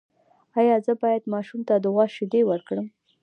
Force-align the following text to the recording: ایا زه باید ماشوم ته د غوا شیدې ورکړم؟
ایا 0.59 0.75
زه 0.85 0.93
باید 1.01 1.23
ماشوم 1.33 1.61
ته 1.67 1.73
د 1.83 1.85
غوا 1.93 2.05
شیدې 2.15 2.41
ورکړم؟ 2.45 2.87